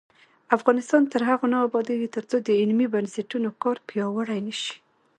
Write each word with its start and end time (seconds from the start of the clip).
افغانستان 0.57 1.03
تر 1.13 1.21
هغو 1.29 1.45
نه 1.53 1.57
ابادیږي، 1.67 2.07
ترڅو 2.15 2.35
د 2.41 2.49
علمي 2.61 2.87
بنسټونو 2.93 3.49
کار 3.63 3.77
پیاوړی 3.87 4.39
نشي. 4.47 4.75